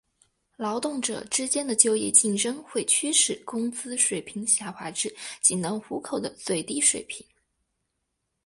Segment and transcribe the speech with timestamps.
[0.57, 7.23] 劳动者之间的就业竞争会驱使工资水平下滑至仅能糊口的最低水平。